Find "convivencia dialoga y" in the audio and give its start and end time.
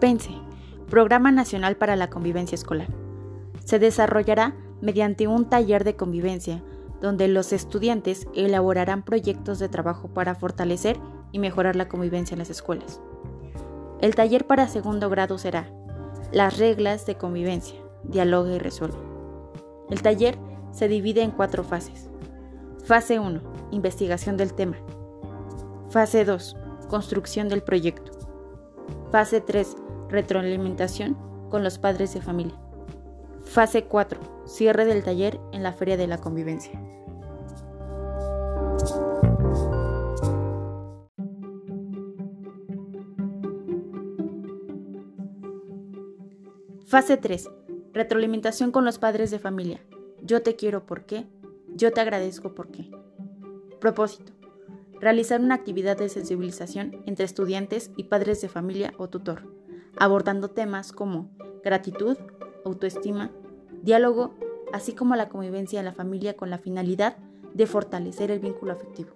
17.16-18.58